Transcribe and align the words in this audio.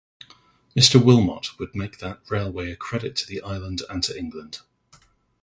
Mr. 0.75 0.99
Willmott 0.99 1.59
would 1.59 1.75
make 1.75 1.99
that 1.99 2.21
railway 2.27 2.71
a 2.71 2.75
credit 2.75 3.15
to 3.17 3.27
the 3.27 3.39
Island 3.43 3.83
and 3.87 4.03
to 4.03 4.17
England. 4.17 4.57